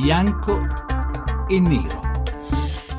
bianco 0.00 0.58
e 1.46 1.60
nero. 1.60 2.22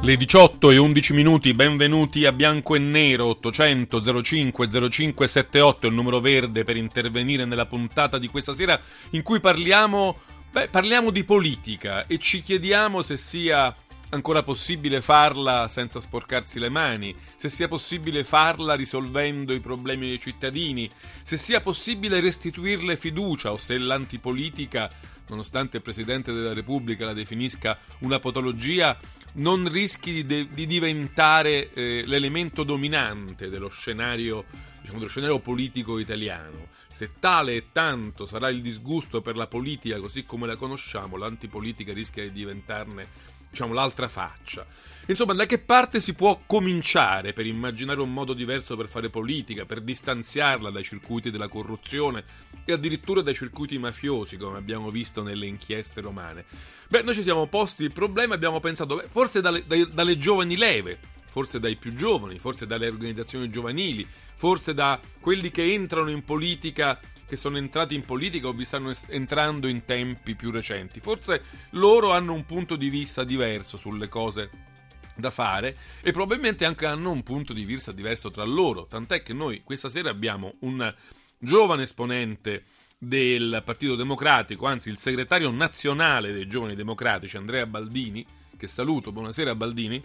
Le 0.04 0.18
18 0.18 0.70
e 0.70 0.78
11 0.78 1.14
minuti, 1.14 1.54
benvenuti 1.56 2.28
a 2.28 2.32
Bianco 2.32 2.76
e 2.76 2.80
Nero 2.80 3.26
800 3.26 4.22
05 4.24 4.90
05 4.92 5.28
78, 5.28 5.88
il 5.88 5.96
numero 5.96 6.20
verde 6.20 6.64
per 6.64 6.78
intervenire 6.78 7.46
nella 7.46 7.66
puntata 7.66 8.20
di 8.20 8.28
questa 8.28 8.54
sera 8.54 8.80
in 9.12 9.24
cui 9.24 9.40
parliamo, 9.40 10.16
beh, 10.52 10.68
parliamo 10.68 11.10
di 11.10 11.24
politica 11.24 12.06
e 12.06 12.20
ci 12.20 12.44
chiediamo 12.44 13.02
se 13.02 13.18
sia 13.18 13.76
ancora 14.12 14.44
possibile 14.44 15.02
farla 15.02 15.68
senza 15.68 16.00
sporcarsi 16.00 16.60
le 16.60 16.70
mani, 16.70 17.16
se 17.36 17.50
sia 17.50 17.68
possibile 17.68 18.24
farla 18.24 18.74
risolvendo 18.74 19.54
i 19.54 19.60
problemi 19.60 20.08
dei 20.08 20.20
cittadini, 20.20 20.90
se 21.24 21.38
sia 21.38 21.60
possibile 21.60 22.20
restituirle 22.20 22.98
fiducia 22.98 23.52
o 23.52 23.58
se 23.58 23.78
l'antipolitica, 23.78 24.92
nonostante 25.28 25.78
il 25.78 25.84
Presidente 25.84 26.34
della 26.34 26.54
Repubblica 26.54 27.06
la 27.06 27.14
definisca 27.14 27.78
una 28.00 28.20
patologia, 28.20 28.98
non 29.34 29.70
rischi 29.70 30.12
di, 30.12 30.26
de- 30.26 30.48
di 30.54 30.68
diventare 30.68 31.72
eh, 31.72 32.04
l'elemento 32.06 32.64
dominante 32.64 33.48
dello 33.48 33.70
scenario, 33.70 34.44
diciamo, 34.82 34.98
dello 34.98 35.10
scenario 35.10 35.40
politico 35.40 36.00
italiano. 36.00 36.68
Se 36.90 37.12
tale 37.18 37.56
e 37.56 37.66
tanto 37.72 38.26
sarà 38.26 38.50
il 38.50 38.62
disgusto 38.62 39.22
per 39.22 39.38
la 39.38 39.48
politica 39.48 40.02
così 40.02 40.26
come 40.26 40.48
la 40.48 40.58
conosciamo, 40.58 41.16
l'antipolitica 41.16 41.94
rischia 41.94 42.24
di 42.24 42.34
diventarne 42.34 43.08
diciamo, 43.52 43.74
l'altra 43.74 44.08
faccia. 44.08 44.66
Insomma, 45.08 45.34
da 45.34 45.46
che 45.46 45.60
parte 45.60 46.00
si 46.00 46.14
può 46.14 46.42
cominciare 46.46 47.34
per 47.34 47.46
immaginare 47.46 48.02
un 48.02 48.14
modo 48.14 48.34
diverso 48.34 48.78
per 48.78 48.88
fare 48.88 49.10
politica, 49.10 49.66
per 49.66 49.82
distanziarla 49.82 50.70
dai 50.70 50.84
circuiti 50.84 51.30
della 51.30 51.50
corruzione 51.50 52.24
e 52.64 52.72
addirittura 52.72 53.22
dai 53.22 53.34
circuiti 53.34 53.78
mafiosi, 53.78 54.38
come 54.38 54.58
abbiamo 54.58 54.90
visto 54.90 55.22
nelle 55.22 55.48
inchieste 55.48 56.02
romane? 56.02 56.46
Beh, 56.88 57.02
noi 57.02 57.14
ci 57.14 57.24
siamo 57.24 57.48
posti 57.48 57.84
il 57.84 57.92
problema 57.92 58.34
e 58.34 58.36
abbiamo 58.38 58.60
pensato, 58.60 58.96
beh, 58.96 59.08
forse 59.08 59.42
dalle, 59.42 59.66
dalle, 59.68 59.90
dalle 59.92 60.18
giovani 60.18 60.56
leve, 60.56 61.00
forse 61.28 61.60
dai 61.60 61.76
più 61.76 61.94
giovani, 61.94 62.40
forse 62.40 62.66
dalle 62.66 62.88
organizzazioni 62.88 63.50
giovanili, 63.50 64.08
forse 64.36 64.74
da 64.74 65.00
quelli 65.20 65.52
che 65.52 65.74
entrano 65.74 66.10
in 66.10 66.24
politica 66.24 67.00
che 67.32 67.38
sono 67.38 67.58
entrati 67.58 67.96
in 67.96 68.04
politica 68.04 68.50
o 68.50 68.52
vi 68.52 68.66
stanno 68.66 68.92
entrando 69.08 69.70
in 69.70 69.86
tempi 69.86 70.36
più 70.36 70.52
recenti. 70.52 71.00
Forse 71.00 71.42
loro 71.70 72.12
hanno 72.12 72.34
un 72.34 72.46
punto 72.46 72.76
di 72.76 72.90
vista 72.90 73.24
diverso 73.24 73.78
sulle 73.78 74.10
cose 74.10 74.50
da 75.16 75.32
fare 75.32 75.78
e 76.02 76.12
probabilmente 76.12 76.66
anche 76.66 76.86
hanno 76.86 77.10
un 77.10 77.24
punto 77.24 77.54
di 77.54 77.64
vista 77.64 77.94
diverso 77.94 78.32
tra 78.32 78.44
loro, 78.44 78.86
tant'è 78.86 79.24
che 79.24 79.32
noi 79.32 79.64
questa 79.64 79.88
sera 79.88 80.10
abbiamo 80.10 80.56
un 80.60 80.94
giovane 81.38 81.84
esponente 81.84 82.66
del 82.98 83.62
Partito 83.64 83.96
Democratico, 83.96 84.66
anzi 84.66 84.90
il 84.90 84.98
segretario 84.98 85.50
nazionale 85.52 86.34
dei 86.34 86.48
giovani 86.48 86.76
democratici, 86.76 87.38
Andrea 87.38 87.66
Baldini, 87.66 88.26
che 88.58 88.68
saluto, 88.68 89.14
buonasera 89.14 89.56
Baldini. 89.56 90.04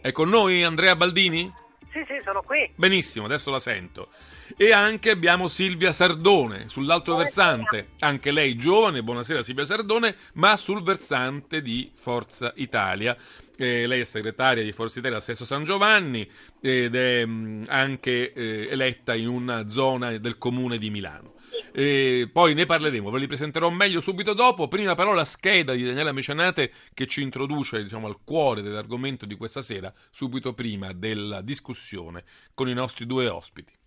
È 0.00 0.10
con 0.10 0.30
noi 0.30 0.62
Andrea 0.62 0.96
Baldini? 0.96 1.52
Sì, 1.92 2.02
sì, 2.06 2.18
sono 2.24 2.40
qui. 2.40 2.72
Benissimo, 2.76 3.26
adesso 3.26 3.50
la 3.50 3.60
sento. 3.60 4.08
E 4.56 4.72
anche 4.72 5.10
abbiamo 5.10 5.48
Silvia 5.48 5.92
Sardone 5.92 6.68
sull'altro 6.68 7.14
buonasera. 7.14 7.56
versante, 7.56 7.88
anche 8.00 8.30
lei 8.32 8.56
giovane, 8.56 9.02
buonasera 9.02 9.42
Silvia 9.42 9.64
Sardone, 9.64 10.16
ma 10.34 10.56
sul 10.56 10.82
versante 10.82 11.62
di 11.62 11.90
Forza 11.94 12.52
Italia. 12.56 13.16
Eh, 13.56 13.86
lei 13.86 14.00
è 14.00 14.04
segretaria 14.04 14.62
di 14.62 14.72
Forza 14.72 14.98
Italia 14.98 15.18
a 15.18 15.20
Sesto 15.20 15.44
San 15.44 15.64
Giovanni 15.64 16.28
ed 16.60 16.94
è 16.94 17.24
mh, 17.24 17.30
mm, 17.30 17.62
anche 17.68 18.32
eh, 18.32 18.68
eletta 18.70 19.14
in 19.14 19.28
una 19.28 19.68
zona 19.68 20.16
del 20.16 20.38
comune 20.38 20.78
di 20.78 20.90
Milano. 20.90 21.34
E 21.72 22.28
poi 22.32 22.54
ne 22.54 22.64
parleremo, 22.64 23.10
ve 23.10 23.18
li 23.18 23.26
presenterò 23.26 23.70
meglio 23.70 24.00
subito 24.00 24.34
dopo. 24.34 24.68
Prima 24.68 24.94
però 24.94 25.12
la 25.12 25.24
scheda 25.24 25.74
di 25.74 25.84
Daniela 25.84 26.12
Mecenate 26.12 26.72
che 26.94 27.06
ci 27.06 27.22
introduce 27.22 27.82
diciamo, 27.82 28.06
al 28.06 28.18
cuore 28.24 28.62
dell'argomento 28.62 29.26
di 29.26 29.36
questa 29.36 29.62
sera, 29.62 29.92
subito 30.10 30.54
prima 30.54 30.92
della 30.92 31.40
discussione 31.40 32.24
con 32.54 32.68
i 32.68 32.74
nostri 32.74 33.06
due 33.06 33.28
ospiti. 33.28 33.79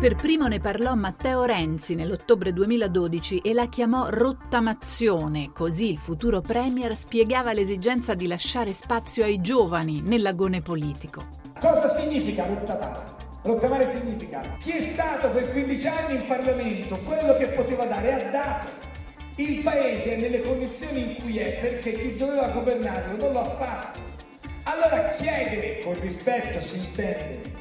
Per 0.00 0.14
primo 0.14 0.46
ne 0.46 0.60
parlò 0.60 0.94
Matteo 0.94 1.44
Renzi 1.44 1.94
nell'ottobre 1.94 2.54
2012 2.54 3.40
e 3.40 3.52
la 3.52 3.68
chiamò 3.68 4.08
rottamazione, 4.08 5.50
così 5.52 5.90
il 5.90 5.98
futuro 5.98 6.40
Premier 6.40 6.96
spiegava 6.96 7.52
l'esigenza 7.52 8.14
di 8.14 8.26
lasciare 8.26 8.72
spazio 8.72 9.24
ai 9.24 9.42
giovani 9.42 10.00
nell'agone 10.00 10.62
politico. 10.62 11.26
Cosa 11.60 11.86
significa 11.86 12.46
rottamare? 12.46 12.98
Rottamare 13.42 13.90
significa 13.90 14.40
chi 14.58 14.70
è 14.70 14.80
stato 14.80 15.28
per 15.28 15.50
15 15.50 15.86
anni 15.86 16.14
in 16.14 16.26
Parlamento 16.26 16.96
quello 17.04 17.36
che 17.36 17.48
poteva 17.48 17.84
dare 17.84 18.12
ha 18.14 18.30
dato. 18.30 18.74
Il 19.34 19.60
paese 19.60 20.14
è 20.14 20.16
nelle 20.16 20.40
condizioni 20.40 21.10
in 21.10 21.16
cui 21.20 21.36
è 21.36 21.58
perché 21.60 21.92
chi 21.92 22.16
doveva 22.16 22.48
governarlo 22.48 23.18
non 23.18 23.32
lo 23.34 23.40
ha 23.42 23.54
fatto. 23.56 24.00
Allora 24.62 25.10
chiedere, 25.18 25.80
con 25.84 25.92
rispetto 26.00 26.58
si 26.62 26.76
intende, 26.76 27.59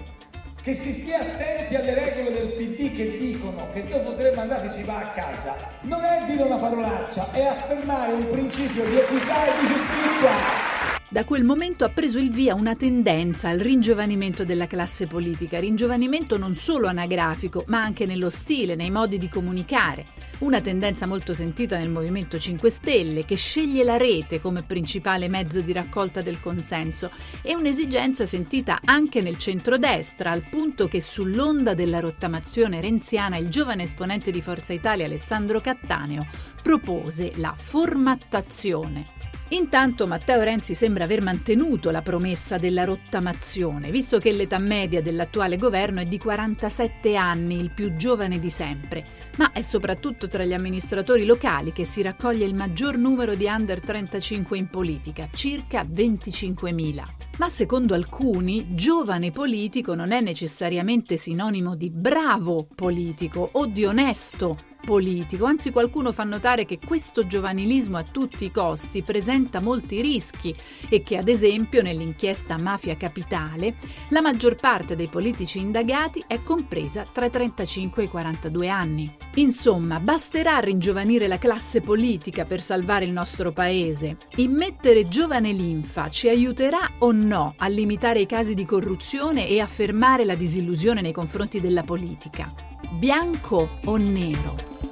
che 0.61 0.73
si 0.73 0.91
stia 0.91 1.19
attenti 1.19 1.75
alle 1.75 1.93
regole 1.93 2.31
del 2.31 2.47
PD 2.49 2.95
che 2.95 3.17
dicono 3.17 3.69
che 3.71 3.87
dopo 3.87 4.15
tre 4.15 4.33
mandati 4.33 4.69
si 4.69 4.83
va 4.83 4.97
a 4.97 5.07
casa, 5.11 5.55
non 5.81 6.03
è 6.03 6.23
dire 6.25 6.43
una 6.43 6.57
parolaccia, 6.57 7.31
è 7.31 7.45
affermare 7.45 8.13
un 8.13 8.27
principio 8.27 8.83
di 8.83 8.97
equità 8.97 9.45
e 9.45 9.59
di 9.59 9.67
giustizia. 9.67 10.88
Da 11.11 11.23
quel 11.23 11.43
momento 11.43 11.85
ha 11.85 11.89
preso 11.89 12.19
il 12.19 12.29
via 12.29 12.53
una 12.53 12.75
tendenza 12.75 13.49
al 13.49 13.57
ringiovanimento 13.57 14.45
della 14.45 14.67
classe 14.67 15.07
politica, 15.07 15.59
ringiovanimento 15.59 16.37
non 16.37 16.53
solo 16.53 16.85
anagrafico, 16.85 17.63
ma 17.65 17.81
anche 17.81 18.05
nello 18.05 18.29
stile, 18.29 18.75
nei 18.75 18.91
modi 18.91 19.17
di 19.17 19.27
comunicare. 19.27 20.05
Una 20.39 20.61
tendenza 20.61 21.07
molto 21.07 21.33
sentita 21.33 21.79
nel 21.79 21.89
Movimento 21.89 22.37
5 22.37 22.69
Stelle, 22.69 23.25
che 23.25 23.37
sceglie 23.37 23.83
la 23.83 23.97
rete 23.97 24.39
come 24.39 24.61
principale 24.61 25.29
mezzo 25.29 25.61
di 25.61 25.73
raccolta 25.73 26.21
del 26.21 26.39
consenso, 26.39 27.09
e 27.41 27.55
un'esigenza 27.55 28.27
sentita 28.27 28.77
anche 28.83 29.21
nel 29.21 29.37
centrodestra, 29.37 30.29
al 30.29 30.47
punto 30.47 30.87
che 30.87 31.01
sull'onda 31.01 31.73
della 31.73 32.01
rottamazione 32.01 32.81
renziana 32.81 33.37
il 33.37 33.47
giovane 33.47 33.81
esponente 33.81 34.29
di 34.29 34.43
Forza 34.43 34.73
Italia 34.73 35.05
Alessandro 35.05 35.59
Cattaneo 35.59 36.27
propose 36.61 37.31
la 37.37 37.55
formattazione 37.57 39.17
Intanto 39.51 40.05
Matteo 40.05 40.43
Renzi 40.43 40.75
sembra 40.75 41.05
aver 41.05 41.23
mantenuto 41.23 41.89
la 41.89 42.03
promessa 42.03 42.57
della 42.57 42.83
rottamazione, 42.83 43.89
visto 43.89 44.19
che 44.19 44.31
l'età 44.31 44.59
media 44.59 45.01
dell'attuale 45.01 45.57
governo 45.57 46.01
è 46.01 46.05
di 46.05 46.19
47 46.19 47.15
anni, 47.15 47.59
il 47.59 47.71
più 47.71 47.95
giovane 47.95 48.37
di 48.37 48.51
sempre, 48.51 49.03
ma 49.37 49.51
è 49.51 49.63
soprattutto 49.63 50.27
tra 50.27 50.43
gli 50.43 50.53
amministratori 50.53 51.25
locali 51.25 51.71
che 51.71 51.83
si 51.83 52.03
raccoglie 52.03 52.45
il 52.45 52.53
maggior 52.53 52.97
numero 52.97 53.33
di 53.33 53.45
under 53.45 53.81
35 53.81 54.55
in 54.55 54.69
politica, 54.69 55.29
circa 55.33 55.83
25.000. 55.83 57.28
Ma 57.39 57.47
secondo 57.47 57.93
alcuni, 57.93 58.75
giovane 58.75 59.31
politico 59.31 59.95
non 59.95 60.11
è 60.11 60.19
necessariamente 60.19 61.15
sinonimo 61.15 61.73
di 61.73 61.89
bravo 61.89 62.67
politico 62.75 63.47
o 63.53 63.65
di 63.65 63.85
onesto 63.85 64.57
politico, 64.85 65.45
anzi 65.45 65.71
qualcuno 65.71 66.11
fa 66.11 66.23
notare 66.23 66.65
che 66.65 66.79
questo 66.83 67.27
giovanilismo 67.27 67.97
a 67.97 68.03
tutti 68.03 68.45
i 68.45 68.51
costi 68.51 69.03
presenta 69.03 69.59
molti 69.59 70.01
rischi 70.01 70.55
e 70.89 71.03
che 71.03 71.17
ad 71.17 71.27
esempio 71.27 71.81
nell'inchiesta 71.81 72.57
Mafia 72.57 72.95
Capitale 72.97 73.75
la 74.09 74.21
maggior 74.21 74.55
parte 74.55 74.95
dei 74.95 75.07
politici 75.07 75.59
indagati 75.59 76.23
è 76.27 76.41
compresa 76.43 77.05
tra 77.11 77.25
i 77.25 77.29
35 77.29 78.01
e 78.01 78.05
i 78.05 78.09
42 78.09 78.69
anni. 78.69 79.15
Insomma, 79.35 79.99
basterà 79.99 80.59
ringiovanire 80.59 81.27
la 81.27 81.37
classe 81.37 81.81
politica 81.81 82.45
per 82.45 82.61
salvare 82.61 83.05
il 83.05 83.11
nostro 83.11 83.51
paese. 83.51 84.17
Immettere 84.37 85.07
giovane 85.07 85.51
linfa 85.51 86.09
ci 86.09 86.29
aiuterà 86.29 86.95
o 86.99 87.11
no 87.11 87.28
a 87.35 87.67
limitare 87.67 88.21
i 88.21 88.25
casi 88.25 88.53
di 88.53 88.65
corruzione 88.65 89.47
e 89.47 89.59
a 89.59 89.67
fermare 89.67 90.25
la 90.25 90.35
disillusione 90.35 91.01
nei 91.01 91.11
confronti 91.11 91.61
della 91.61 91.83
politica? 91.83 92.51
Bianco 92.91 93.77
o 93.85 93.97
nero? 93.97 94.88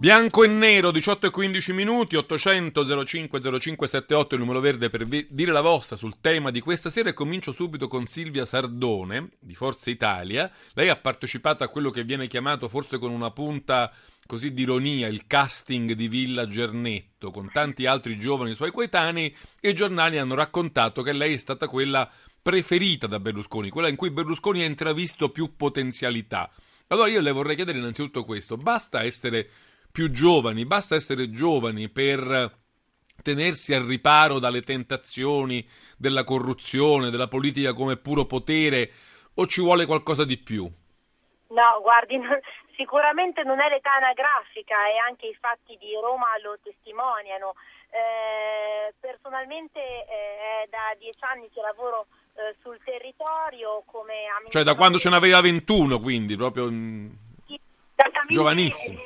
Bianco 0.00 0.44
e 0.44 0.46
nero, 0.46 0.92
18 0.92 1.26
e 1.26 1.30
15 1.30 1.72
minuti, 1.72 2.14
800 2.14 3.04
05 3.04 3.40
0578 3.40 4.34
il 4.36 4.40
numero 4.40 4.60
verde 4.60 4.90
per 4.90 5.04
vi- 5.04 5.26
dire 5.28 5.50
la 5.50 5.60
vostra 5.60 5.96
sul 5.96 6.20
tema 6.20 6.52
di 6.52 6.60
questa 6.60 6.88
sera 6.88 7.08
e 7.08 7.14
comincio 7.14 7.50
subito 7.50 7.88
con 7.88 8.06
Silvia 8.06 8.46
Sardone 8.46 9.30
di 9.40 9.56
Forza 9.56 9.90
Italia. 9.90 10.48
Lei 10.74 10.88
ha 10.88 10.94
partecipato 10.94 11.64
a 11.64 11.68
quello 11.68 11.90
che 11.90 12.04
viene 12.04 12.28
chiamato 12.28 12.68
forse 12.68 12.98
con 12.98 13.10
una 13.10 13.32
punta 13.32 13.92
così 14.24 14.52
di 14.52 14.62
ironia 14.62 15.08
il 15.08 15.26
casting 15.26 15.90
di 15.94 16.06
Villa 16.06 16.46
Gernetto 16.46 17.32
con 17.32 17.50
tanti 17.50 17.86
altri 17.86 18.20
giovani 18.20 18.54
suoi 18.54 18.70
coetanei 18.70 19.34
e 19.58 19.70
i 19.70 19.74
giornali 19.74 20.16
hanno 20.18 20.36
raccontato 20.36 21.02
che 21.02 21.12
lei 21.12 21.34
è 21.34 21.38
stata 21.38 21.66
quella 21.66 22.08
preferita 22.40 23.08
da 23.08 23.18
Berlusconi, 23.18 23.68
quella 23.68 23.88
in 23.88 23.96
cui 23.96 24.12
Berlusconi 24.12 24.62
ha 24.62 24.66
intravisto 24.66 25.30
più 25.30 25.56
potenzialità. 25.56 26.48
Allora 26.90 27.08
io 27.08 27.20
le 27.20 27.32
vorrei 27.32 27.56
chiedere 27.56 27.78
innanzitutto 27.78 28.24
questo, 28.24 28.56
basta 28.56 29.02
essere 29.02 29.50
più 29.90 30.10
giovani, 30.10 30.64
basta 30.64 30.94
essere 30.94 31.30
giovani 31.30 31.88
per 31.88 32.56
tenersi 33.22 33.74
al 33.74 33.84
riparo 33.84 34.38
dalle 34.38 34.62
tentazioni 34.62 35.66
della 35.96 36.24
corruzione, 36.24 37.10
della 37.10 37.28
politica 37.28 37.72
come 37.72 37.96
puro 37.96 38.24
potere 38.24 38.90
o 39.34 39.46
ci 39.46 39.60
vuole 39.60 39.86
qualcosa 39.86 40.24
di 40.24 40.38
più? 40.38 40.64
No, 41.48 41.80
guardi, 41.82 42.18
sicuramente 42.76 43.42
non 43.42 43.60
è 43.60 43.68
l'età 43.68 43.94
anagrafica 43.94 44.88
e 44.88 44.98
anche 45.08 45.26
i 45.26 45.36
fatti 45.38 45.76
di 45.78 45.92
Roma 46.00 46.26
lo 46.42 46.58
testimoniano. 46.62 47.54
Eh, 47.90 48.92
personalmente 49.00 49.80
eh, 49.80 50.64
è 50.64 50.68
da 50.68 50.94
dieci 50.98 51.18
anni 51.20 51.48
che 51.50 51.60
lavoro 51.62 52.06
eh, 52.34 52.54
sul 52.62 52.78
territorio 52.84 53.82
come 53.86 54.28
amministratore. 54.28 54.50
Cioè 54.50 54.62
da 54.62 54.74
quando 54.74 54.98
ce 54.98 55.08
n'aveva 55.08 55.40
21, 55.40 55.98
quindi 56.00 56.36
proprio 56.36 56.70
mm, 56.70 57.08
giovanissimo. 58.28 58.98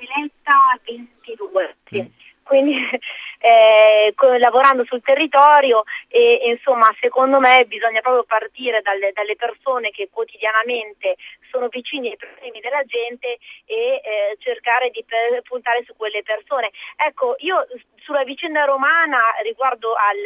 Eletta 0.95 1.13
22, 1.25 1.77
sì. 1.85 2.03
Mm. 2.03 2.07
Quindi 2.43 2.75
eh, 3.41 4.15
lavorando 4.39 4.85
sul 4.85 5.01
territorio 5.03 5.85
e, 6.09 6.41
e, 6.43 6.51
insomma 6.51 6.87
secondo 7.01 7.39
me 7.39 7.65
bisogna 7.67 8.01
proprio 8.01 8.25
partire 8.25 8.83
dalle, 8.83 9.13
dalle, 9.13 9.37
persone 9.37 9.91
che 9.91 10.09
quotidianamente 10.11 11.17
sono 11.51 11.69
vicini 11.69 12.11
ai 12.11 12.17
problemi 12.17 12.61
della 12.61 12.83
gente 12.85 13.39
e 13.65 14.01
eh, 14.03 14.37
cercare 14.39 14.91
di 14.91 15.05
per, 15.07 15.41
puntare 15.43 15.83
su 15.87 15.95
quelle 15.97 16.23
persone. 16.23 16.71
Ecco, 16.97 17.37
io 17.39 17.67
sulla 18.03 18.25
vicenda 18.25 18.65
romana 18.65 19.21
riguardo 19.43 19.95
al 19.95 20.19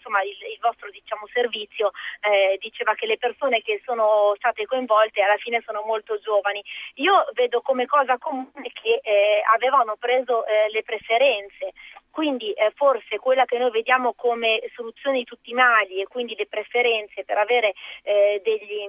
insomma 0.00 0.22
il, 0.22 0.36
il 0.40 0.58
vostro 0.60 0.88
diciamo, 0.90 1.26
servizio 1.32 1.90
eh, 2.20 2.56
diceva 2.58 2.94
che 2.94 3.06
le 3.06 3.18
persone 3.18 3.60
che 3.60 3.80
sono 3.84 4.32
state 4.36 4.64
coinvolte 4.64 5.20
alla 5.20 5.36
fine 5.36 5.62
sono 5.64 5.82
molto 5.84 6.18
giovani. 6.18 6.64
Io 6.94 7.26
vedo 7.34 7.60
come 7.60 7.84
cosa 7.84 8.16
comune 8.16 8.72
che 8.72 9.00
eh, 9.02 9.42
avevano 9.54 9.96
preso 9.96 10.46
eh, 10.46 10.70
le 10.70 10.82
preferenze, 10.82 11.72
quindi 12.10 12.52
eh, 12.52 12.72
forse 12.74 13.18
quella 13.18 13.44
che 13.44 13.58
noi 13.58 13.70
vediamo 13.70 14.14
come 14.14 14.60
soluzione 14.74 15.18
di 15.18 15.24
tutti 15.24 15.50
i 15.50 15.54
mali 15.54 16.00
e 16.00 16.06
quindi 16.06 16.34
le 16.34 16.46
preferenze 16.46 17.24
per 17.24 17.36
avere 17.36 17.74
eh, 18.02 18.40
degli 18.42 18.88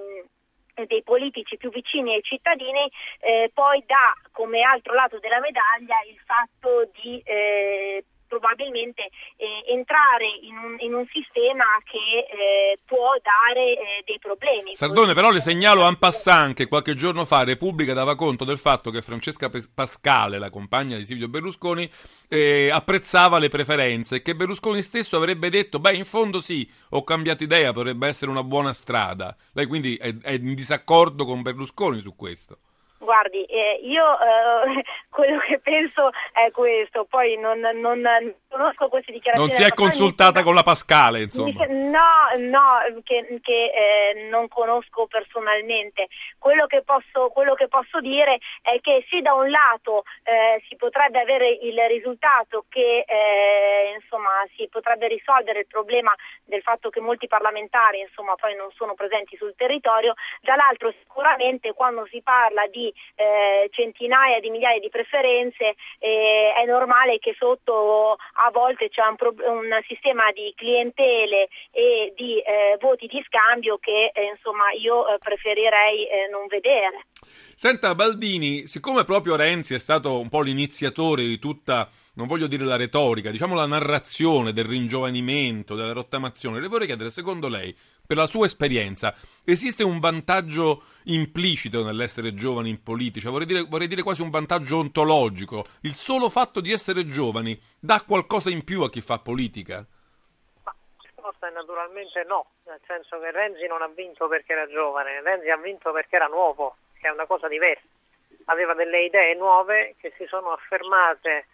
dei 0.86 1.02
politici 1.02 1.58
più 1.58 1.68
vicini 1.68 2.14
ai 2.14 2.22
cittadini, 2.22 2.90
eh, 3.20 3.50
poi 3.52 3.84
dà 3.86 4.16
come 4.32 4.62
altro 4.62 4.94
lato 4.94 5.18
della 5.18 5.38
medaglia 5.38 6.00
il 6.08 6.18
fatto 6.24 6.88
di 7.02 7.20
eh, 7.26 8.02
probabilmente 8.32 9.10
eh, 9.36 9.62
entrare 9.68 10.24
in 10.40 10.56
un, 10.56 10.76
in 10.78 10.94
un, 10.94 11.06
sistema 11.12 11.64
che 11.84 12.24
eh, 12.24 12.78
può 12.86 13.12
dare 13.20 13.72
eh, 13.72 14.02
dei 14.06 14.18
problemi. 14.18 14.74
Sardone, 14.74 15.12
però 15.12 15.30
le 15.30 15.40
segnalo 15.40 15.86
en 15.86 15.98
passant 15.98 16.54
che 16.54 16.66
qualche 16.66 16.94
giorno 16.94 17.26
fa 17.26 17.44
Repubblica 17.44 17.92
dava 17.92 18.14
conto 18.14 18.44
del 18.44 18.56
fatto 18.56 18.90
che 18.90 19.02
Francesca 19.02 19.50
Pascale, 19.74 20.38
la 20.38 20.48
compagna 20.48 20.96
di 20.96 21.04
Silvio 21.04 21.28
Berlusconi, 21.28 21.90
eh, 22.28 22.70
apprezzava 22.72 23.38
le 23.38 23.50
preferenze 23.50 24.16
e 24.16 24.22
che 24.22 24.34
Berlusconi 24.34 24.80
stesso 24.80 25.18
avrebbe 25.18 25.50
detto, 25.50 25.78
beh, 25.78 25.94
in 25.94 26.06
fondo 26.06 26.40
sì, 26.40 26.66
ho 26.90 27.04
cambiato 27.04 27.42
idea, 27.42 27.74
potrebbe 27.74 28.08
essere 28.08 28.30
una 28.30 28.42
buona 28.42 28.72
strada. 28.72 29.36
Lei 29.52 29.66
quindi 29.66 29.96
è, 29.96 30.14
è 30.22 30.32
in 30.32 30.54
disaccordo 30.54 31.26
con 31.26 31.42
Berlusconi 31.42 32.00
su 32.00 32.16
questo? 32.16 32.60
Guardi, 33.02 33.42
eh, 33.46 33.80
io 33.82 34.04
eh, 34.20 34.84
quello 35.10 35.38
che 35.40 35.58
penso 35.58 36.10
è 36.32 36.52
questo, 36.52 37.04
poi 37.04 37.36
non, 37.36 37.58
non, 37.58 37.98
non 37.98 38.34
conosco 38.48 38.88
queste 38.88 39.10
dichiarazioni. 39.10 39.50
Non 39.50 39.58
si 39.58 39.68
è 39.68 39.74
consultata 39.74 40.38
mi... 40.38 40.44
con 40.44 40.54
la 40.54 40.62
Pascale, 40.62 41.22
insomma. 41.22 41.66
No, 41.66 42.30
no, 42.38 42.78
che, 43.02 43.40
che 43.42 43.64
eh, 43.74 44.28
non 44.30 44.46
conosco 44.46 45.06
personalmente. 45.06 46.06
Quello 46.38 46.66
che, 46.66 46.82
posso, 46.82 47.28
quello 47.30 47.54
che, 47.54 47.66
posso, 47.66 47.98
dire 48.00 48.38
è 48.62 48.80
che 48.80 49.04
sì, 49.08 49.20
da 49.20 49.34
un 49.34 49.50
lato 49.50 50.04
eh, 50.22 50.62
si 50.68 50.76
potrebbe 50.76 51.18
avere 51.18 51.50
il 51.50 51.78
risultato 51.88 52.66
che 52.68 53.04
eh, 53.04 53.98
insomma, 54.00 54.30
si 54.54 54.68
potrebbe 54.68 55.08
risolvere 55.08 55.60
il 55.60 55.66
problema 55.66 56.14
del 56.44 56.62
fatto 56.62 56.88
che 56.88 57.00
molti 57.00 57.26
parlamentari 57.26 57.98
insomma, 58.00 58.36
poi 58.36 58.54
non 58.54 58.70
sono 58.76 58.94
presenti 58.94 59.36
sul 59.36 59.54
territorio, 59.56 60.14
dall'altro 60.40 60.92
sicuramente 61.00 61.72
quando 61.72 62.06
si 62.06 62.22
parla 62.22 62.66
di 62.66 62.91
eh, 63.14 63.68
centinaia 63.70 64.40
di 64.40 64.50
migliaia 64.50 64.80
di 64.80 64.88
preferenze, 64.88 65.74
eh, 65.98 66.52
è 66.56 66.64
normale 66.66 67.18
che 67.18 67.34
sotto 67.38 68.16
a 68.16 68.50
volte 68.50 68.88
c'è 68.88 69.02
un, 69.06 69.16
pro- 69.16 69.34
un 69.38 69.70
sistema 69.86 70.30
di 70.32 70.52
clientele 70.56 71.48
e 71.70 72.12
di 72.16 72.38
eh, 72.38 72.76
voti 72.80 73.06
di 73.06 73.22
scambio 73.26 73.78
che 73.78 74.10
eh, 74.14 74.24
insomma 74.24 74.72
io 74.78 75.08
eh, 75.08 75.18
preferirei 75.18 76.06
eh, 76.06 76.28
non 76.30 76.46
vedere. 76.46 77.06
Senta 77.54 77.94
Baldini, 77.94 78.66
siccome 78.66 79.04
proprio 79.04 79.36
Renzi 79.36 79.74
è 79.74 79.78
stato 79.78 80.18
un 80.18 80.28
po' 80.28 80.40
l'iniziatore 80.42 81.22
di 81.22 81.38
tutta 81.38 81.88
non 82.14 82.26
voglio 82.26 82.46
dire 82.46 82.64
la 82.64 82.76
retorica, 82.76 83.30
diciamo 83.30 83.54
la 83.54 83.66
narrazione 83.66 84.52
del 84.52 84.66
ringiovanimento, 84.66 85.74
della 85.74 85.92
rottamazione, 85.92 86.60
le 86.60 86.68
vorrei 86.68 86.86
chiedere, 86.86 87.08
secondo 87.08 87.48
lei, 87.48 87.74
per 88.06 88.16
la 88.16 88.26
sua 88.26 88.44
esperienza, 88.44 89.14
esiste 89.44 89.82
un 89.82 89.98
vantaggio 89.98 90.82
implicito 91.04 91.82
nell'essere 91.82 92.34
giovani 92.34 92.68
in 92.68 92.82
politica? 92.82 93.30
Vorrei 93.30 93.46
dire, 93.46 93.62
vorrei 93.62 93.86
dire 93.86 94.02
quasi 94.02 94.20
un 94.20 94.28
vantaggio 94.28 94.78
ontologico. 94.78 95.64
Il 95.82 95.94
solo 95.94 96.28
fatto 96.28 96.60
di 96.60 96.70
essere 96.70 97.06
giovani 97.08 97.58
dà 97.78 98.02
qualcosa 98.06 98.50
in 98.50 98.62
più 98.62 98.82
a 98.82 98.90
chi 98.90 99.00
fa 99.00 99.18
politica? 99.18 99.86
Naturalmente 101.54 102.24
no, 102.26 102.46
nel 102.66 102.80
senso 102.86 103.18
che 103.18 103.30
Renzi 103.30 103.66
non 103.66 103.82
ha 103.82 103.88
vinto 103.88 104.28
perché 104.28 104.52
era 104.52 104.66
giovane, 104.68 105.20
Renzi 105.22 105.50
ha 105.50 105.56
vinto 105.56 105.90
perché 105.92 106.16
era 106.16 106.26
nuovo, 106.26 106.76
che 106.98 107.08
è 107.08 107.10
una 107.10 107.26
cosa 107.26 107.48
diversa. 107.48 107.82
Aveva 108.46 108.74
delle 108.74 109.04
idee 109.04 109.34
nuove 109.34 109.94
che 109.98 110.12
si 110.16 110.24
sono 110.26 110.52
affermate 110.52 111.46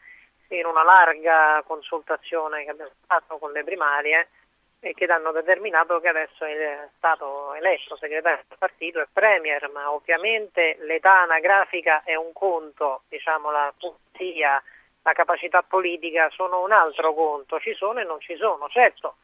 in 0.48 0.66
una 0.66 0.82
larga 0.82 1.62
consultazione 1.66 2.64
che 2.64 2.70
abbiamo 2.70 2.90
fatto 3.06 3.38
con 3.38 3.52
le 3.52 3.64
primarie 3.64 4.28
e 4.80 4.94
che 4.94 5.06
hanno 5.06 5.32
determinato 5.32 5.98
che 6.00 6.08
adesso 6.08 6.44
è 6.44 6.88
stato 6.96 7.52
eletto 7.54 7.96
segretario 7.96 8.44
del 8.48 8.58
partito 8.58 9.00
e 9.00 9.08
premier, 9.12 9.68
ma 9.70 9.92
ovviamente 9.92 10.76
l'età 10.80 11.22
anagrafica 11.22 12.02
è 12.04 12.14
un 12.14 12.32
conto, 12.32 13.02
diciamo 13.08 13.50
la 13.50 13.72
pulizia, 13.76 14.62
la 15.02 15.12
capacità 15.12 15.62
politica 15.62 16.30
sono 16.30 16.62
un 16.62 16.72
altro 16.72 17.12
conto, 17.12 17.58
ci 17.58 17.74
sono 17.74 18.00
e 18.00 18.04
non 18.04 18.20
ci 18.20 18.36
sono, 18.36 18.68
certo. 18.68 19.16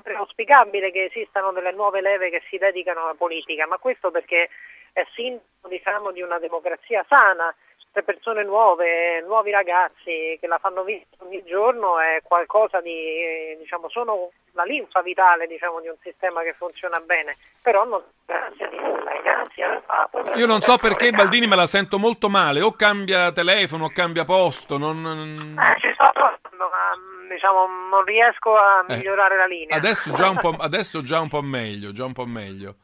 È 0.00 0.12
auspicabile 0.12 0.90
che 0.90 1.04
esistano 1.04 1.52
delle 1.52 1.72
nuove 1.72 2.00
leve 2.00 2.30
che 2.30 2.42
si 2.48 2.58
dedicano 2.58 3.04
alla 3.04 3.14
politica, 3.14 3.66
ma 3.66 3.78
questo 3.78 4.10
perché 4.10 4.50
è 4.92 5.04
sintomo 5.14 5.68
diciamo, 5.68 6.12
di 6.12 6.22
una 6.22 6.38
democrazia 6.38 7.04
sana 7.08 7.54
persone 8.02 8.44
nuove, 8.44 9.20
nuovi 9.22 9.50
ragazzi 9.50 10.36
che 10.40 10.46
la 10.46 10.58
fanno 10.58 10.82
vivere 10.82 11.06
ogni 11.18 11.42
giorno 11.44 11.98
è 12.00 12.20
qualcosa 12.22 12.80
di, 12.80 13.56
diciamo, 13.58 13.88
sono 13.88 14.30
la 14.52 14.64
linfa 14.64 15.02
vitale 15.02 15.46
diciamo, 15.46 15.80
di 15.80 15.88
un 15.88 15.96
sistema 16.02 16.42
che 16.42 16.54
funziona 16.54 16.98
bene, 17.00 17.36
però 17.62 17.84
non 17.84 18.02
grazie 18.24 18.68
di 18.68 18.76
nulla, 18.76 19.12
grazie 19.22 19.64
al 19.64 19.82
fatto. 19.84 20.30
Io 20.34 20.46
non 20.46 20.60
so 20.60 20.76
perché 20.76 21.10
Baldini 21.10 21.46
me 21.46 21.56
la 21.56 21.66
sento 21.66 21.98
molto 21.98 22.28
male, 22.28 22.60
o 22.60 22.72
cambia 22.72 23.32
telefono 23.32 23.86
o 23.86 23.90
cambia 23.90 24.24
posto, 24.24 24.78
non... 24.78 25.56
Eh, 25.58 25.80
ci 25.80 25.92
sto 25.94 26.10
provando, 26.12 26.68
ma 26.70 27.28
diciamo, 27.28 27.66
non 27.90 28.04
riesco 28.04 28.56
a 28.56 28.84
eh, 28.88 28.96
migliorare 28.96 29.36
la 29.36 29.46
linea. 29.46 29.76
Adesso 29.76 30.12
già 30.12 30.28
un 30.28 30.38
po', 30.38 30.54
adesso 30.58 31.02
già 31.02 31.20
un 31.20 31.28
po' 31.28 31.42
meglio, 31.42 31.92
già 31.92 32.04
un 32.04 32.12
po' 32.12 32.26
meglio. 32.26 32.76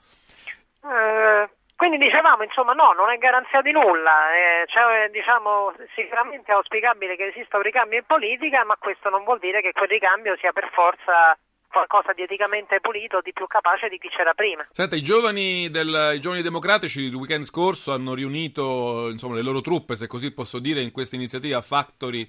Eh, 0.83 1.49
quindi 1.81 1.97
dicevamo, 1.97 2.43
insomma, 2.43 2.75
no, 2.75 2.93
non 2.93 3.09
è 3.09 3.17
garanzia 3.17 3.63
di 3.63 3.73
nulla, 3.73 4.37
eh, 4.37 4.67
cioè, 4.69 5.09
diciamo, 5.11 5.73
sicuramente 5.97 6.53
è 6.53 6.55
auspicabile 6.55 7.17
che 7.17 7.33
esista 7.33 7.57
un 7.57 7.63
ricambio 7.63 7.97
in 7.97 8.05
politica, 8.05 8.67
ma 8.67 8.77
questo 8.79 9.09
non 9.09 9.25
vuol 9.25 9.39
dire 9.39 9.63
che 9.63 9.73
quel 9.73 9.89
ricambio 9.89 10.37
sia 10.37 10.53
per 10.53 10.69
forza 10.75 11.33
qualcosa 11.73 12.13
di 12.13 12.21
eticamente 12.21 12.81
pulito, 12.81 13.23
di 13.23 13.33
più 13.33 13.47
capace 13.47 13.89
di 13.89 13.97
chi 13.97 14.11
c'era 14.11 14.35
prima. 14.35 14.67
Senta, 14.71 14.95
i 14.95 15.01
giovani, 15.01 15.71
del, 15.71 16.13
i 16.17 16.21
giovani 16.21 16.43
democratici 16.43 17.01
il 17.01 17.15
weekend 17.15 17.45
scorso 17.45 17.95
hanno 17.95 18.13
riunito 18.13 19.09
insomma, 19.09 19.37
le 19.37 19.43
loro 19.43 19.63
truppe, 19.63 19.97
se 19.97 20.07
così 20.07 20.35
posso 20.35 20.59
dire, 20.59 20.83
in 20.83 20.93
questa 20.93 21.17
iniziativa 21.17 21.63
Factory 21.63 22.29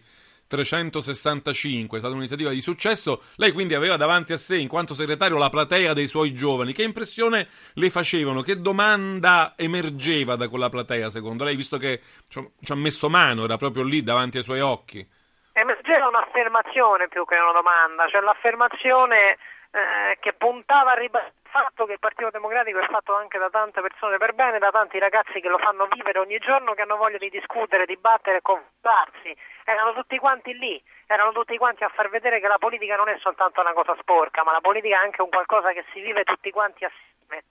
365, 0.52 1.98
è 1.98 2.00
stata 2.00 2.14
un'iniziativa 2.14 2.50
di 2.50 2.60
successo. 2.60 3.24
Lei 3.38 3.54
quindi 3.54 3.74
aveva 3.74 3.96
davanti 3.96 4.34
a 4.34 4.38
sé, 4.38 4.58
in 4.58 4.68
quanto 4.68 4.94
segretario, 4.94 5.38
la 5.38 5.50
platea 5.50 5.94
dei 5.94 6.08
suoi 6.08 6.34
giovani. 6.34 6.74
Che 6.74 6.84
impressione 6.84 7.48
le 7.76 7.90
facevano? 7.90 8.42
Che 8.42 8.60
domanda 8.60 9.54
emergeva 9.56 10.36
da 10.36 10.50
quella 10.50 10.68
platea, 10.68 11.10
secondo 11.10 11.46
lei, 11.46 11.56
visto 11.56 11.78
che 11.78 12.02
ci 12.28 12.72
ha 12.72 12.76
messo 12.76 13.10
mano, 13.10 13.46
era 13.46 13.56
proprio 13.56 13.84
lì 13.84 14.04
davanti 14.04 14.38
ai 14.38 14.44
suoi 14.44 14.60
occhi? 14.60 15.08
Emergeva 15.54 16.10
un'affermazione 16.10 17.08
più 17.08 17.24
che 17.24 17.36
una 17.36 17.54
domanda, 17.54 18.08
cioè 18.10 18.20
l'affermazione 18.22 19.38
eh, 19.72 20.18
che 20.20 20.34
puntava 20.34 20.92
a 20.92 20.96
ribadire 20.96 21.40
fatto 21.52 21.86
che 21.86 21.94
il 21.94 22.00
Partito 22.00 22.30
Democratico 22.32 22.80
è 22.80 22.88
fatto 22.88 23.14
anche 23.14 23.38
da 23.38 23.50
tante 23.50 23.82
persone 23.82 24.18
per 24.18 24.34
bene, 24.34 24.58
da 24.58 24.72
tanti 24.72 24.98
ragazzi 25.00 25.42
che 25.42 25.50
lo 25.50 25.58
fanno 25.58 25.86
vivere 25.88 26.20
ogni 26.20 26.40
giorno, 26.40 26.74
che 26.74 26.82
hanno 26.82 26.96
voglia 26.96 27.18
di 27.18 27.30
discutere, 27.30 27.86
dibattere 27.86 28.38
e 28.38 28.42
confrontarsi. 28.42 29.36
Erano 29.66 29.94
tutti 29.94 30.18
quanti 30.18 30.58
lì, 30.58 30.82
erano 31.08 31.34
tutti 31.34 31.58
quanti 31.58 31.84
a 31.84 31.90
far 31.90 32.10
vedere 32.10 32.40
che 32.40 32.48
la 32.48 32.58
politica 32.58 32.96
non 32.96 33.10
è 33.10 33.18
soltanto 33.20 33.60
una 33.60 33.74
cosa 33.74 33.96
sporca, 34.00 34.44
ma 34.44 34.54
la 34.54 34.62
politica 34.62 34.96
è 34.96 35.04
anche 35.04 35.22
un 35.22 35.30
qualcosa 35.30 35.74
che 35.74 35.84
si 35.92 36.00
vive 36.00 36.24
tutti 36.24 36.50
quanti 36.52 36.86
assieme. 36.86 37.44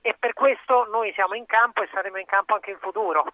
E 0.00 0.16
per 0.18 0.32
questo 0.32 0.86
noi 0.90 1.12
siamo 1.14 1.34
in 1.34 1.44
campo 1.46 1.82
e 1.82 1.88
saremo 1.92 2.18
in 2.18 2.26
campo 2.26 2.54
anche 2.54 2.70
in 2.70 2.78
futuro. 2.80 3.24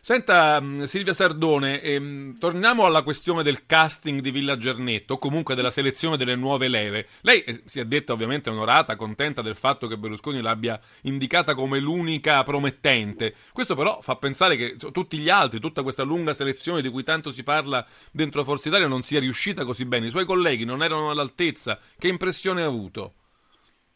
Senta 0.00 0.62
Silvia 0.86 1.12
Sardone, 1.12 1.80
ehm, 1.80 2.38
torniamo 2.38 2.84
alla 2.84 3.02
questione 3.02 3.42
del 3.42 3.66
casting 3.66 4.20
di 4.20 4.30
Villa 4.30 4.56
Gernetto, 4.56 5.18
comunque 5.18 5.54
della 5.54 5.70
selezione 5.70 6.16
delle 6.16 6.36
nuove 6.36 6.68
leve. 6.68 7.08
Lei 7.22 7.42
eh, 7.42 7.62
si 7.64 7.80
è 7.80 7.84
detta 7.84 8.12
ovviamente 8.12 8.50
onorata, 8.50 8.96
contenta 8.96 9.42
del 9.42 9.56
fatto 9.56 9.86
che 9.86 9.96
Berlusconi 9.96 10.40
l'abbia 10.40 10.78
indicata 11.02 11.54
come 11.54 11.80
l'unica 11.80 12.42
promettente. 12.44 13.34
Questo 13.52 13.74
però 13.74 14.00
fa 14.00 14.16
pensare 14.16 14.56
che 14.56 14.76
tutti 14.76 15.18
gli 15.18 15.28
altri, 15.28 15.58
tutta 15.58 15.82
questa 15.82 16.04
lunga 16.04 16.32
selezione 16.32 16.82
di 16.82 16.90
cui 16.90 17.02
tanto 17.02 17.30
si 17.30 17.42
parla 17.42 17.84
dentro 18.12 18.44
Forza 18.44 18.68
Italia 18.68 18.86
non 18.86 19.02
sia 19.02 19.20
riuscita 19.20 19.64
così 19.64 19.84
bene. 19.84 20.06
I 20.06 20.10
suoi 20.10 20.24
colleghi 20.24 20.64
non 20.64 20.82
erano 20.82 21.10
all'altezza. 21.10 21.78
Che 21.98 22.08
impressione 22.08 22.62
ha 22.62 22.66
avuto? 22.66 23.14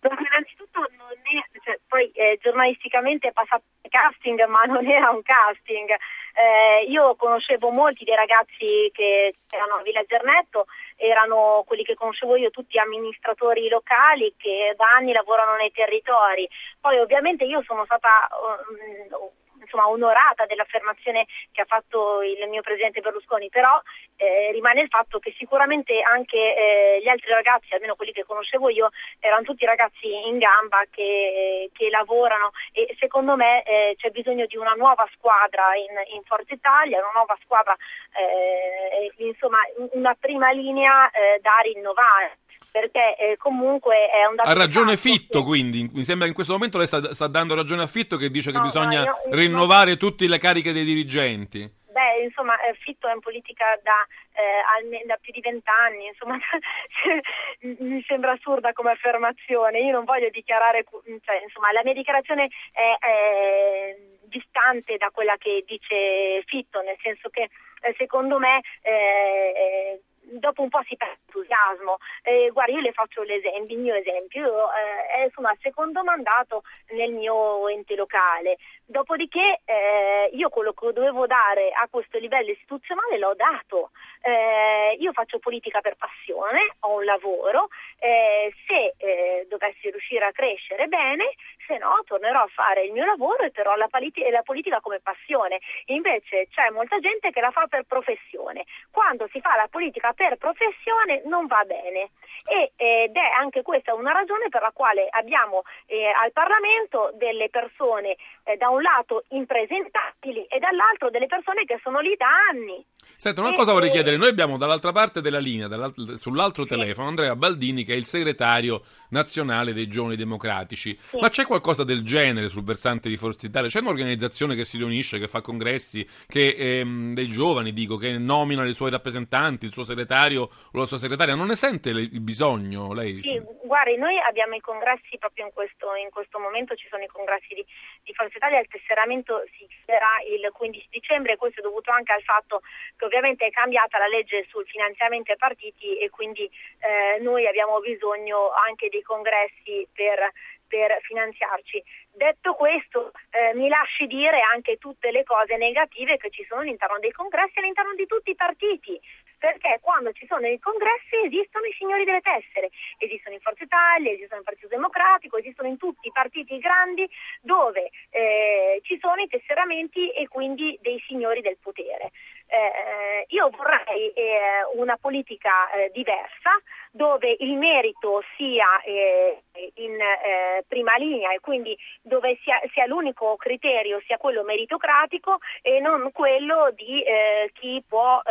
Innanzitutto 0.00 0.80
non 0.96 1.10
è, 1.10 1.60
cioè, 1.64 1.80
poi 1.98 2.10
eh, 2.14 2.38
giornalisticamente 2.40 3.28
è 3.28 3.32
passato 3.32 3.64
casting, 3.88 4.44
ma 4.46 4.62
non 4.62 4.86
era 4.86 5.10
un 5.10 5.22
casting. 5.22 5.90
Eh, 5.90 6.84
io 6.88 7.16
conoscevo 7.16 7.70
molti 7.70 8.04
dei 8.04 8.14
ragazzi 8.14 8.88
che 8.92 9.34
erano 9.50 9.74
a 9.74 9.82
Villa 9.82 10.04
Gernetto, 10.06 10.66
erano 10.94 11.64
quelli 11.66 11.82
che 11.82 11.94
conoscevo 11.94 12.36
io, 12.36 12.50
tutti 12.50 12.78
amministratori 12.78 13.68
locali 13.68 14.34
che 14.36 14.74
da 14.76 14.84
anni 14.96 15.12
lavorano 15.12 15.56
nei 15.56 15.72
territori. 15.72 16.48
Poi 16.80 16.98
ovviamente 16.98 17.44
io 17.44 17.62
sono 17.66 17.84
stata 17.84 18.28
um, 18.30 19.30
insomma, 19.68 19.88
onorata 19.88 20.46
dell'affermazione 20.46 21.26
che 21.52 21.60
ha 21.60 21.66
fatto 21.66 22.22
il 22.22 22.48
mio 22.48 22.62
presidente 22.62 23.00
Berlusconi, 23.00 23.48
però 23.50 23.80
eh, 24.16 24.50
rimane 24.52 24.80
il 24.80 24.88
fatto 24.88 25.18
che 25.18 25.34
sicuramente 25.36 26.00
anche 26.00 26.36
eh, 26.36 27.00
gli 27.02 27.08
altri 27.08 27.30
ragazzi, 27.30 27.74
almeno 27.74 27.94
quelli 27.94 28.12
che 28.12 28.24
conoscevo 28.24 28.70
io, 28.70 28.88
erano 29.20 29.42
tutti 29.42 29.64
ragazzi 29.66 30.08
in 30.26 30.38
gamba 30.38 30.84
che, 30.90 31.70
che 31.72 31.90
lavorano 31.90 32.50
e 32.72 32.96
secondo 32.98 33.36
me 33.36 33.62
eh, 33.62 33.94
c'è 33.98 34.10
bisogno 34.10 34.46
di 34.46 34.56
una 34.56 34.72
nuova 34.72 35.06
squadra 35.12 35.74
in, 35.76 36.14
in 36.14 36.22
Forza 36.22 36.54
Italia, 36.54 36.98
una 36.98 37.12
nuova 37.14 37.36
squadra, 37.42 37.76
eh, 38.16 39.12
insomma 39.24 39.58
una 39.92 40.16
prima 40.18 40.50
linea 40.50 41.10
eh, 41.10 41.38
da 41.40 41.58
rinnovare 41.62 42.38
perché 42.78 43.16
eh, 43.16 43.36
comunque 43.36 44.08
è 44.08 44.24
un 44.26 44.36
dato 44.36 44.48
ha 44.48 44.52
ragione 44.52 44.96
Fitto 44.96 45.40
che... 45.40 45.44
quindi. 45.44 45.90
Mi 45.92 46.04
sembra 46.04 46.24
che 46.24 46.28
in 46.28 46.34
questo 46.34 46.52
momento 46.52 46.78
lei 46.78 46.86
sta, 46.86 47.12
sta 47.12 47.26
dando 47.26 47.54
ragione 47.54 47.82
a 47.82 47.86
Fitto 47.86 48.16
che 48.16 48.30
dice 48.30 48.52
no, 48.52 48.58
che 48.58 48.64
bisogna 48.66 49.02
no, 49.02 49.18
io, 49.26 49.34
rinnovare 49.34 49.92
no. 49.92 49.96
tutte 49.96 50.28
le 50.28 50.38
cariche 50.38 50.72
dei 50.72 50.84
dirigenti. 50.84 51.76
Beh 51.90 52.22
insomma 52.22 52.54
eh, 52.60 52.74
Fitto 52.74 53.08
è 53.08 53.12
in 53.12 53.18
politica 53.18 53.64
da, 53.82 54.06
eh, 54.32 55.04
da 55.04 55.18
più 55.20 55.32
di 55.32 55.40
vent'anni 55.40 56.06
insomma 56.06 56.38
mi 57.82 58.04
sembra 58.06 58.32
assurda 58.32 58.72
come 58.72 58.92
affermazione. 58.92 59.80
Io 59.80 59.90
non 59.90 60.04
voglio 60.04 60.28
dichiarare 60.30 60.84
cioè, 61.24 61.42
insomma 61.42 61.72
la 61.72 61.82
mia 61.82 61.94
dichiarazione 61.94 62.48
è, 62.70 62.96
è 63.00 63.96
distante 64.22 64.96
da 64.96 65.10
quella 65.10 65.36
che 65.38 65.64
dice 65.66 66.42
Fitto 66.46 66.80
nel 66.82 66.98
senso 67.02 67.28
che 67.30 67.48
eh, 67.80 67.94
secondo 67.96 68.38
me 68.38 68.60
eh, 68.82 70.00
dopo 70.30 70.62
un 70.62 70.68
po' 70.68 70.82
si 70.86 70.96
perde 70.96 71.16
entusiasmo. 71.26 71.98
Eh, 72.22 72.50
guarda, 72.52 72.72
io 72.72 72.80
le 72.80 72.92
faccio 72.92 73.22
l'esempio, 73.22 73.76
il 73.76 73.82
mio 73.82 73.94
esempio, 73.94 74.40
io 74.40 74.72
eh, 74.72 75.30
sono 75.34 75.50
secondo 75.60 76.02
mandato 76.04 76.62
nel 76.90 77.12
mio 77.12 77.68
ente 77.68 77.94
locale, 77.94 78.58
dopodiché 78.84 79.60
eh, 79.64 80.30
io 80.32 80.48
quello 80.48 80.72
che 80.72 80.92
dovevo 80.92 81.26
dare 81.26 81.70
a 81.70 81.86
questo 81.90 82.18
livello 82.18 82.50
istituzionale 82.50 83.18
l'ho 83.18 83.34
dato. 83.34 83.90
Eh, 84.20 84.96
io 84.98 85.12
faccio 85.12 85.38
politica 85.38 85.80
per 85.80 85.96
passione, 85.96 86.74
ho 86.80 86.96
un 86.96 87.04
lavoro, 87.04 87.68
eh, 87.98 88.52
se 88.66 88.94
eh, 88.98 89.46
dovessi 89.48 89.90
riuscire 89.90 90.24
a 90.24 90.32
crescere 90.32 90.86
bene, 90.88 91.34
se 91.66 91.78
no 91.78 92.02
tornerò 92.04 92.42
a 92.42 92.48
fare 92.48 92.84
il 92.84 92.92
mio 92.92 93.04
lavoro 93.04 93.44
e 93.44 93.50
terrò 93.50 93.76
la, 93.76 93.86
politi- 93.88 94.28
la 94.30 94.42
politica 94.42 94.80
come 94.80 95.00
passione. 95.00 95.60
Invece 95.86 96.48
c'è 96.50 96.70
molta 96.70 96.98
gente 96.98 97.30
che 97.30 97.40
la 97.40 97.50
fa 97.50 97.66
per 97.66 97.84
professione. 97.84 98.64
Quando 98.90 99.28
si 99.30 99.40
fa 99.40 99.54
la 99.54 99.68
politica 99.70 100.12
per 100.18 100.34
professione 100.36 101.22
non 101.26 101.46
va 101.46 101.62
bene 101.64 102.10
e, 102.42 102.72
ed 102.74 103.14
è 103.14 103.28
anche 103.38 103.62
questa 103.62 103.94
una 103.94 104.10
ragione 104.10 104.48
per 104.48 104.62
la 104.62 104.72
quale 104.74 105.06
abbiamo 105.08 105.62
eh, 105.86 106.10
al 106.10 106.32
Parlamento 106.32 107.12
delle 107.14 107.48
persone 107.50 108.16
eh, 108.42 108.56
da 108.56 108.68
un 108.68 108.82
lato 108.82 109.22
impresentabili 109.28 110.44
e 110.46 110.58
dall'altro 110.58 111.08
delle 111.10 111.26
persone 111.26 111.64
che 111.64 111.78
sono 111.84 112.00
lì 112.00 112.16
da 112.16 112.26
anni. 112.50 112.84
Senta, 113.14 113.42
una 113.42 113.52
e, 113.52 113.54
cosa 113.54 113.72
vorrei 113.72 113.92
chiedere, 113.92 114.16
noi 114.16 114.28
abbiamo 114.28 114.58
dall'altra 114.58 114.90
parte 114.90 115.20
della 115.20 115.38
linea, 115.38 115.68
sull'altro 116.16 116.64
sì. 116.64 116.70
telefono, 116.70 117.08
Andrea 117.08 117.36
Baldini 117.36 117.84
che 117.84 117.92
è 117.92 117.96
il 117.96 118.06
segretario 118.06 118.82
nazionale 119.10 119.72
dei 119.72 119.86
giovani 119.86 120.16
democratici, 120.16 120.98
sì. 120.98 121.18
ma 121.20 121.28
c'è 121.28 121.46
qualcosa 121.46 121.84
del 121.84 122.02
genere 122.02 122.48
sul 122.48 122.64
versante 122.64 123.08
di 123.08 123.16
Forza 123.16 123.46
Italia? 123.46 123.68
C'è 123.68 123.80
un'organizzazione 123.80 124.56
che 124.56 124.64
si 124.64 124.78
riunisce, 124.78 125.20
che 125.20 125.28
fa 125.28 125.40
congressi, 125.40 126.04
che 126.26 126.56
ehm, 126.58 127.14
dei 127.14 127.28
giovani, 127.28 127.72
dico, 127.72 127.96
che 127.96 128.18
nomina 128.18 128.66
i 128.66 128.72
suoi 128.72 128.90
rappresentanti, 128.90 129.66
il 129.66 129.72
suo 129.72 129.84
segretario? 129.84 130.06
Segretario 130.08 130.48
o 130.48 130.78
la 130.78 130.86
sua 130.86 130.96
segretaria, 130.96 131.34
non 131.34 131.46
ne 131.46 131.54
sente 131.54 131.90
il 131.90 132.20
bisogno 132.20 132.94
lei? 132.94 133.22
Sì, 133.22 133.40
guardi, 133.62 133.96
noi 133.96 134.18
abbiamo 134.18 134.54
i 134.54 134.60
congressi 134.60 135.18
proprio 135.18 135.44
in 135.44 135.52
questo, 135.52 135.94
in 135.94 136.08
questo 136.10 136.38
momento, 136.38 136.74
ci 136.74 136.88
sono 136.88 137.02
i 137.02 137.08
congressi 137.08 137.54
di, 137.54 137.64
di 138.02 138.14
Forza 138.14 138.36
Italia, 138.36 138.60
il 138.60 138.68
tesseramento 138.68 139.44
si 139.56 139.66
chiuderà 139.68 140.24
il 140.26 140.48
15 140.50 140.88
dicembre 140.90 141.36
questo 141.36 141.60
è 141.60 141.62
dovuto 141.62 141.90
anche 141.90 142.12
al 142.12 142.22
fatto 142.22 142.62
che 142.96 143.04
ovviamente 143.04 143.46
è 143.46 143.50
cambiata 143.50 143.98
la 143.98 144.08
legge 144.08 144.46
sul 144.48 144.66
finanziamento 144.66 145.30
ai 145.30 145.36
partiti 145.38 145.98
e 145.98 146.08
quindi 146.08 146.44
eh, 146.44 147.20
noi 147.20 147.46
abbiamo 147.46 147.78
bisogno 147.80 148.50
anche 148.66 148.88
dei 148.88 149.02
congressi 149.02 149.86
per 149.92 150.32
per 150.68 150.98
finanziarci. 151.00 151.82
Detto 152.12 152.52
questo, 152.52 153.12
eh, 153.30 153.54
mi 153.54 153.68
lasci 153.68 154.06
dire 154.06 154.40
anche 154.52 154.76
tutte 154.76 155.10
le 155.10 155.24
cose 155.24 155.56
negative 155.56 156.18
che 156.18 156.30
ci 156.30 156.44
sono 156.46 156.60
all'interno 156.60 156.98
dei 156.98 157.10
congressi 157.10 157.56
e 157.56 157.60
all'interno 157.62 157.94
di 157.94 158.06
tutti 158.06 158.30
i 158.30 158.34
partiti 158.36 159.00
perché 159.38 159.78
quando 159.80 160.12
ci 160.12 160.26
sono 160.26 160.46
i 160.46 160.58
congressi 160.58 161.16
esistono 161.24 161.64
i 161.66 161.74
signori 161.78 162.04
delle 162.04 162.20
tessere, 162.20 162.70
esistono 162.98 163.34
in 163.34 163.40
Forza 163.40 163.64
Italia, 163.64 164.12
esistono 164.12 164.40
in 164.40 164.44
Partito 164.44 164.68
Democratico, 164.68 165.38
esistono 165.38 165.68
in 165.68 165.76
tutti 165.76 166.08
i 166.08 166.12
partiti 166.12 166.58
grandi 166.58 167.08
dove 167.40 167.90
eh, 168.10 168.80
ci 168.82 168.98
sono 169.00 169.22
i 169.22 169.28
tesseramenti 169.28 170.10
e 170.10 170.28
quindi 170.28 170.78
dei 170.82 171.02
signori 171.06 171.40
del 171.40 171.56
potere. 171.60 172.10
Eh, 172.50 173.26
io 173.28 173.50
vorrei 173.50 174.08
eh, 174.14 174.64
una 174.76 174.96
politica 174.96 175.70
eh, 175.70 175.90
diversa 175.92 176.50
dove 176.90 177.36
il 177.40 177.56
merito 177.58 178.22
sia 178.36 178.80
eh, 178.80 179.42
in 179.74 179.92
eh, 179.92 180.64
prima 180.66 180.96
linea 180.96 181.32
e 181.34 181.40
quindi 181.40 181.76
dove 182.00 182.38
sia, 182.42 182.58
sia, 182.72 182.86
l'unico 182.86 183.36
criterio 183.36 184.00
sia 184.06 184.16
quello 184.16 184.42
meritocratico 184.44 185.38
e 185.60 185.78
non 185.80 186.10
quello 186.12 186.72
di 186.74 187.02
eh, 187.02 187.50
chi 187.52 187.84
può 187.86 188.22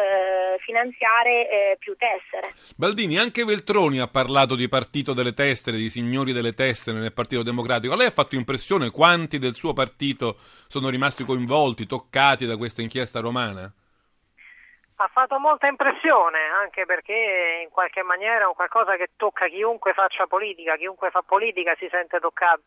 finanziare 0.60 1.76
più 1.80 1.96
tessere. 1.96 2.54
Baldini, 2.76 3.18
anche 3.18 3.44
Veltroni 3.44 4.00
ha 4.00 4.08
parlato 4.08 4.56
di 4.56 4.68
partito 4.68 5.14
delle 5.14 5.34
tessere, 5.34 5.78
di 5.78 5.90
signori 5.90 6.34
delle 6.34 6.54
tessere 6.54 7.00
nel 7.00 7.14
Partito 7.14 7.44
Democratico. 7.44 7.94
A 7.94 7.98
lei 7.98 8.08
ha 8.08 8.12
fatto 8.12 8.36
impressione 8.36 8.90
quanti 8.90 9.38
del 9.38 9.54
suo 9.54 9.74
partito 9.74 10.36
sono 10.68 10.90
rimasti 10.90 11.24
coinvolti, 11.24 11.86
toccati 11.86 12.46
da 12.46 12.58
questa 12.58 12.82
inchiesta 12.82 13.20
romana? 13.20 13.72
Ha 15.00 15.08
fatto 15.10 15.38
molta 15.38 15.68
impressione, 15.68 16.40
anche 16.60 16.86
perché 16.86 17.62
in 17.62 17.70
qualche 17.70 18.02
maniera 18.02 18.46
è 18.46 18.48
un 18.48 18.56
qualcosa 18.56 18.96
che 18.96 19.10
tocca 19.16 19.48
chiunque 19.48 19.94
faccia 19.94 20.26
politica, 20.26 20.76
chiunque 20.76 21.12
fa 21.12 21.22
politica 21.22 21.76
si 21.76 21.88
sente 21.92 22.20
toccato 22.20 22.62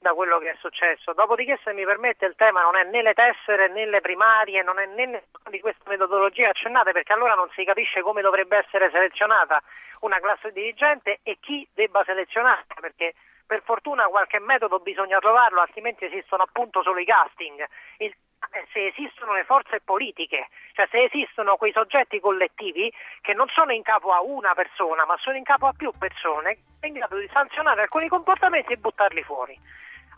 da 0.00 0.12
quello 0.12 0.38
che 0.38 0.50
è 0.50 0.56
successo. 0.58 1.12
Dopodiché, 1.12 1.56
se 1.62 1.72
mi 1.72 1.84
permette, 1.84 2.26
il 2.26 2.34
tema 2.34 2.62
non 2.62 2.74
è 2.74 2.82
né 2.82 3.00
le 3.00 3.14
tessere 3.14 3.68
né 3.68 3.86
le 3.86 4.00
primarie, 4.00 4.62
non 4.64 4.80
è 4.80 4.86
né 4.86 5.22
di 5.50 5.60
queste 5.60 5.88
metodologie 5.88 6.46
accennate, 6.46 6.90
perché 6.90 7.12
allora 7.12 7.34
non 7.34 7.48
si 7.50 7.62
capisce 7.62 8.02
come 8.02 8.22
dovrebbe 8.22 8.56
essere 8.56 8.90
selezionata 8.90 9.62
una 10.00 10.18
classe 10.18 10.50
dirigente 10.50 11.20
e 11.22 11.38
chi 11.40 11.64
debba 11.72 12.02
selezionarla, 12.02 12.74
perché 12.80 13.14
per 13.48 13.62
fortuna 13.64 14.04
qualche 14.04 14.38
metodo 14.38 14.78
bisogna 14.78 15.18
trovarlo, 15.18 15.62
altrimenti 15.62 16.04
esistono 16.04 16.42
appunto 16.42 16.82
solo 16.82 17.00
i 17.00 17.06
casting. 17.06 17.66
Il 17.96 18.14
eh, 18.52 18.66
se 18.72 18.86
esistono 18.86 19.34
le 19.34 19.44
forze 19.44 19.80
politiche, 19.80 20.48
cioè 20.72 20.86
se 20.90 21.02
esistono 21.02 21.56
quei 21.56 21.72
soggetti 21.72 22.20
collettivi 22.20 22.92
che 23.20 23.34
non 23.34 23.48
sono 23.48 23.72
in 23.72 23.82
capo 23.82 24.12
a 24.12 24.22
una 24.22 24.54
persona, 24.54 25.04
ma 25.04 25.16
sono 25.18 25.36
in 25.36 25.42
capo 25.42 25.66
a 25.66 25.74
più 25.76 25.90
persone, 25.98 26.58
in 26.82 26.92
grado 26.92 27.18
di 27.18 27.28
sanzionare 27.32 27.82
alcuni 27.82 28.08
comportamenti 28.08 28.72
e 28.72 28.76
buttarli 28.76 29.22
fuori. 29.22 29.58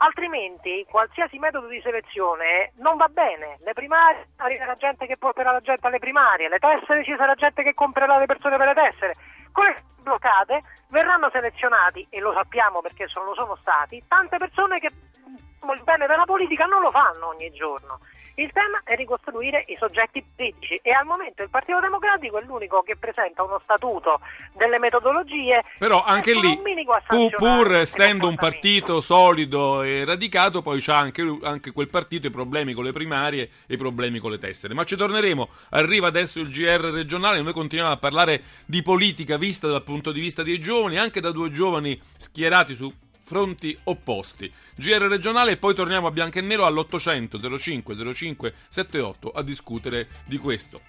Altrimenti 0.02 0.84
qualsiasi 0.88 1.38
metodo 1.38 1.66
di 1.66 1.80
selezione 1.80 2.72
non 2.76 2.96
va 2.96 3.08
bene. 3.08 3.58
Le 3.62 3.72
primarie 3.72 4.28
arriverà 4.37 4.76
gente 4.76 5.06
che 5.06 5.16
porterà 5.16 5.52
la 5.52 5.60
gente 5.60 5.87
alle 5.87 5.99
primarie, 5.99 6.49
le 6.49 6.58
tessere 6.58 7.04
ci 7.04 7.14
sarà 7.16 7.34
gente 7.34 7.62
che 7.62 7.75
comprerà 7.75 8.18
le 8.18 8.26
persone 8.26 8.56
per 8.56 8.66
le 8.68 8.75
tessere. 8.75 9.16
Queste 9.52 9.83
bloccate 10.02 10.62
verranno 10.88 11.30
selezionati, 11.30 12.07
e 12.11 12.21
lo 12.21 12.33
sappiamo 12.33 12.80
perché 12.80 13.07
lo 13.14 13.35
sono 13.35 13.57
stati, 13.61 14.02
tante 14.09 14.38
persone 14.38 14.80
che 14.80 14.88
il 14.88 15.83
bene 15.85 16.07
della 16.07 16.25
politica 16.25 16.64
non 16.64 16.80
lo 16.80 16.90
fanno 16.90 17.28
ogni 17.28 17.50
giorno. 17.52 18.00
Il 18.40 18.50
tema 18.54 18.80
è 18.85 18.97
ricostruire 18.97 19.66
i 19.68 19.76
soggetti 19.78 20.25
politici 20.35 20.80
e 20.82 20.92
al 20.92 21.04
momento 21.04 21.42
il 21.42 21.50
Partito 21.50 21.78
Democratico 21.78 22.38
è 22.38 22.44
l'unico 22.47 22.80
che 22.80 22.97
presenta 22.97 23.42
uno 23.42 23.61
statuto 23.62 24.20
delle 24.54 24.78
metodologie. 24.78 25.62
Però 25.78 26.02
anche 26.02 26.32
lì, 26.32 26.59
pur, 27.06 27.35
pur 27.37 27.75
essendo 27.75 28.28
un 28.28 28.37
partito 28.37 29.02
solido 29.02 29.82
e 29.82 30.06
radicato, 30.06 30.62
poi 30.62 30.80
c'ha 30.80 30.97
anche, 30.97 31.38
anche 31.42 31.70
quel 31.73 31.88
partito 31.88 32.28
i 32.28 32.30
problemi 32.30 32.73
con 32.73 32.85
le 32.85 32.92
primarie 32.92 33.50
e 33.66 33.75
i 33.75 33.76
problemi 33.76 34.20
con 34.20 34.30
le 34.30 34.38
tessere. 34.38 34.73
Ma 34.73 34.85
ci 34.85 34.97
torneremo. 34.97 35.47
Arriva 35.73 36.06
adesso 36.06 36.40
il 36.40 36.49
GR 36.49 36.80
regionale, 36.80 37.42
noi 37.42 37.52
continuiamo 37.52 37.92
a 37.92 37.99
parlare 37.99 38.42
di 38.64 38.80
politica 38.80 39.37
vista 39.37 39.68
dal 39.68 39.85
punto 39.85 40.12
di 40.12 40.20
vista 40.20 40.42
dei 40.42 40.59
giovani, 40.59 40.97
anche 40.97 41.20
da 41.20 41.30
due 41.30 41.50
giovani 41.50 42.00
schierati 42.16 42.75
su 42.75 42.90
fronti 43.30 43.78
opposti. 43.84 44.52
GR 44.75 45.06
regionale 45.06 45.52
e 45.52 45.56
poi 45.56 45.72
torniamo 45.72 46.08
a 46.08 46.10
bianco 46.10 46.38
e 46.38 46.40
nero 46.40 46.66
all'800 46.66 47.56
05 47.56 48.12
05 48.12 48.54
78 48.68 49.30
a 49.30 49.42
discutere 49.44 50.08
di 50.25 50.37
questo. 50.37 50.80